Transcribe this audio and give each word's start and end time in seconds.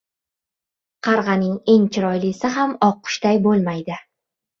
•Qarg‘aning 1.07 1.59
eng 1.73 1.85
chiroylisi 1.97 2.51
ham 2.55 2.73
oqqushday 2.87 3.39
bo‘lmaydi. 3.45 3.99